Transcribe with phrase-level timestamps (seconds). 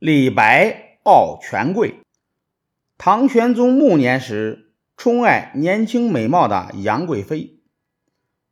[0.00, 1.96] 李白傲权贵。
[2.96, 7.60] 唐玄宗暮年时，宠爱年轻美貌的杨贵妃，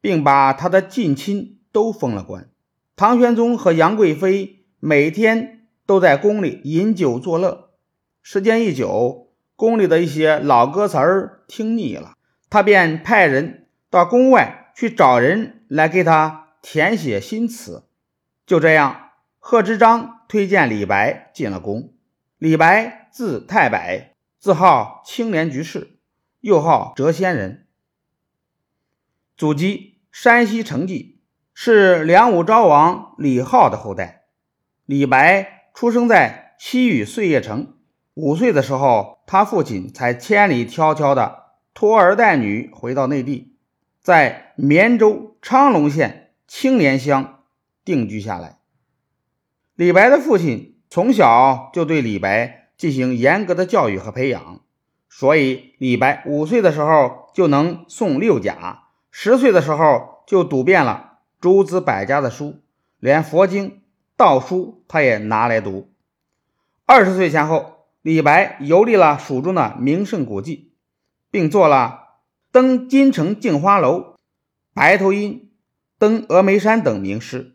[0.02, 2.50] 并把她的近亲都封了官。
[2.96, 7.70] 唐玄宗和杨贵妃每天都在宫里饮酒作乐，
[8.20, 12.12] 时间一久，宫里的一些老歌词儿听腻了，
[12.50, 17.84] 他便派人到宫外去找人来给他填写新词。
[18.44, 19.07] 就这样，
[19.50, 20.26] 贺知章。
[20.28, 21.94] 推荐李白进了宫。
[22.36, 25.96] 李白字太白，自号青莲居士，
[26.40, 27.66] 又号谪仙人，
[29.38, 31.22] 祖籍山西成纪，
[31.54, 34.24] 是梁武昭王李浩的后代。
[34.84, 37.78] 李白出生在西域碎叶城，
[38.12, 43.56] 五岁的时候，他父亲才千里迢迢的拖儿带女回到内地，
[44.02, 47.44] 在绵州昌隆县青莲乡
[47.82, 48.57] 定居下来。
[49.78, 54.60] 李白的父亲从小就对李白进行严格的教育和培养，
[55.08, 62.60] 所以李白五岁的时候就能诵六甲，十岁的时候就读遍了诸子百家的书，
[62.98, 63.80] 连佛经、
[64.16, 65.92] 道书他也拿来读。
[66.84, 70.72] 二十岁前后，李白游历了蜀中的名胜古迹，
[71.30, 72.16] 并做了
[72.50, 74.16] 登金城镜花楼、
[74.74, 75.52] 白头吟、
[76.00, 77.54] 登峨眉山等名诗。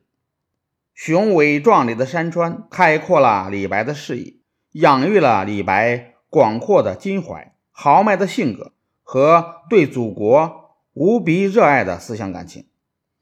[0.94, 4.36] 雄伟壮丽的山川开阔了李白的视野，
[4.74, 12.68] 养育了李白广阔的襟怀、豪迈的性格和对祖国无比热爱的思想感情。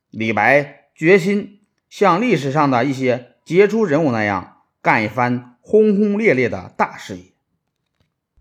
[0.09, 7.33] 李白决心像历史上的一些杰出人物那样干一番轰轰烈烈的大事业，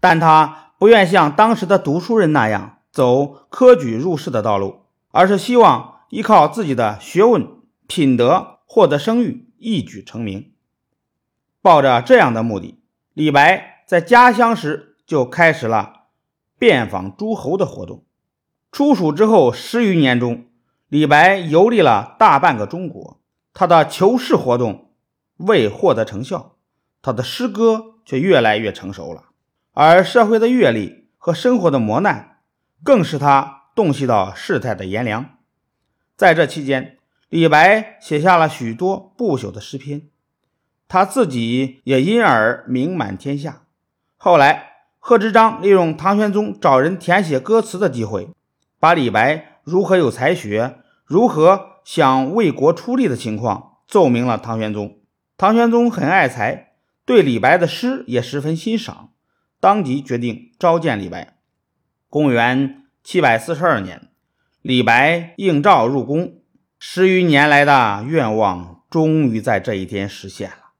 [0.01, 7.47] 但他不愿像当时的读书人那样走科举入仕的道路，而是希望依靠自己的学问、
[7.87, 8.60] 品德。
[8.73, 10.53] 获得声誉，一举成名。
[11.61, 12.81] 抱着这样的目的，
[13.15, 16.05] 李白在家乡时就开始了
[16.57, 18.05] 遍访诸侯的活动。
[18.71, 20.47] 出蜀之后十余年中，
[20.87, 23.21] 李白游历了大半个中国。
[23.53, 24.93] 他的求是活动
[25.39, 26.55] 未获得成效，
[27.03, 29.31] 他的诗歌却越来越成熟了。
[29.73, 32.39] 而社会的阅历和生活的磨难，
[32.85, 35.39] 更使他洞悉到世态的炎凉。
[36.17, 36.99] 在这期间，
[37.31, 40.09] 李白写下了许多不朽的诗篇，
[40.89, 43.63] 他自己也因而名满天下。
[44.17, 48.31] 后来，贺知章利用唐玄宗找人填写歌词的机会，
[48.81, 54.99] 把李白如何有才学、如何想为国出力的情况奏明了唐玄宗。
[55.37, 56.73] 唐玄宗很爱才，
[57.05, 59.13] 对李白的诗也十分欣赏，
[59.61, 61.37] 当即决定召见李白。
[62.09, 64.09] 公元七百四十二年，
[64.63, 66.40] 李白应召入宫。
[66.83, 70.73] 十余年来的愿望终于在这一天实现了，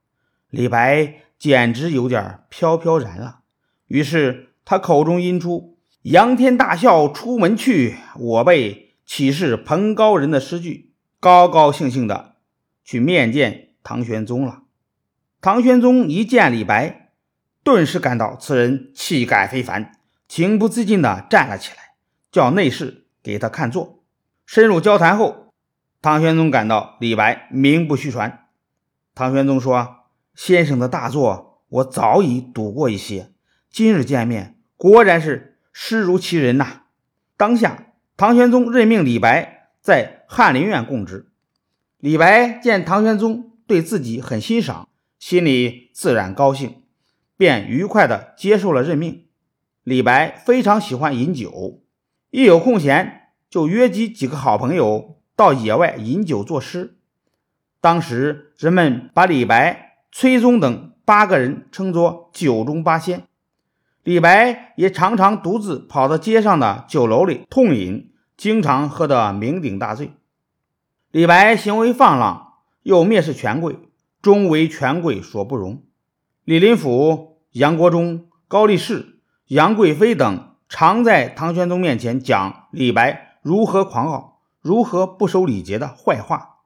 [0.49, 3.41] 李白简直有点飘飘然了。
[3.87, 12.37] 于是他口中吟出“仰天大笑出门去，我辈岂是蓬高人”的诗句，高高兴兴的
[12.83, 14.63] 去面见唐玄宗了。
[15.43, 17.11] 唐玄宗一见李白，
[17.63, 19.93] 顿时感到此人气概非凡，
[20.27, 21.97] 情不自禁地站了起来，
[22.33, 24.03] 叫内侍给他看座。
[24.47, 25.50] 深入交谈后。
[26.03, 28.47] 唐玄宗感到李白名不虚传。
[29.15, 33.33] 唐玄宗说：“先生的大作我早已读过一些，
[33.71, 36.85] 今日见面，果然是诗如其人呐。”
[37.37, 41.31] 当下，唐玄宗任命李白在翰林院供职。
[41.99, 44.89] 李白见唐玄宗对自己很欣赏，
[45.19, 46.83] 心里自然高兴，
[47.37, 49.27] 便愉快地接受了任命。
[49.83, 51.83] 李白非常喜欢饮酒，
[52.31, 55.20] 一有空闲就约集几个好朋友。
[55.41, 56.99] 到野外饮酒作诗，
[57.81, 63.23] 当时人们把李白、崔宗等八个人称作“酒中八仙”。
[64.05, 70.13] 李白也常常独自跑到街上的酒楼里痛饮，经常喝得酩酊大醉。
[71.11, 73.79] 李白行为放浪，又蔑视权贵，
[74.21, 75.83] 终为权贵所不容。
[76.45, 84.30] 李林甫、杨国忠、高力士、杨贵妃等常在唐玄宗面前讲李白如何狂傲。
[84.61, 86.59] 如何不守礼节的坏话？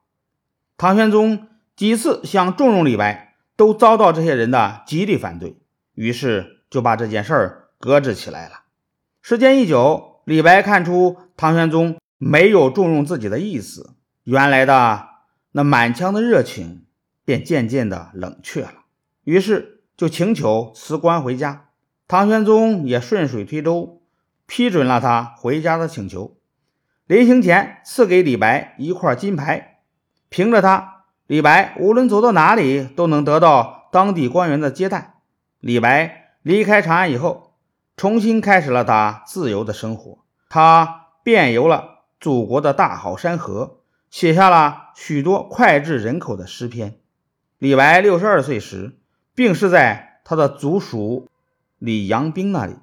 [0.77, 5.57] 唐玄宗几次想重用李白，都遭到这些人的极力反对，
[5.93, 8.63] 于是就把这件事儿搁置起来了。
[9.21, 15.07] 时间一久，李白看出唐玄宗没有重用自己的意思，原来的
[15.53, 16.85] 那满腔的热情
[17.23, 18.83] 便渐渐的冷却了，
[19.23, 21.69] 于是就请求辞官回家。
[22.07, 24.01] 唐玄宗也顺水推舟，
[24.45, 26.37] 批准了他回家的请求。
[27.07, 29.77] 临行前赐给李白一块金牌，
[30.29, 35.13] 凭着它，李白无论走到哪里都能得到当地官员的接待。
[35.59, 37.53] 李白离开长安以后，
[37.95, 40.17] 重新开始了他自由的生活。
[40.49, 46.97] 他遍游了祖国的大好山河，写下了许多脍炙人口的诗篇。
[47.59, 48.97] 李白六十二岁时，
[49.35, 51.29] 病逝在他的族属
[51.77, 52.77] 李阳冰那里。